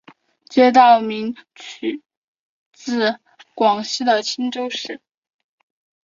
[0.49, 2.01] 街道名称取
[2.73, 3.19] 自
[3.53, 4.99] 广西的钦州市。